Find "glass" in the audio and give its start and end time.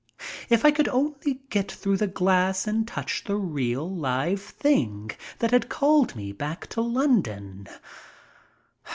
2.07-2.65